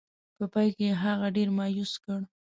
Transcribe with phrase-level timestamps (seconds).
[0.37, 2.19] په پای کې یې هغه ډېر مایوس کړ.